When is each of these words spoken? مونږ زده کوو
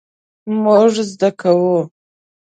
مونږ 0.61 0.93
زده 1.11 1.29
کوو 1.39 1.77